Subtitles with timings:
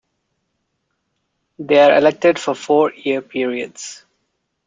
[1.59, 4.03] They are elected for four-year periods.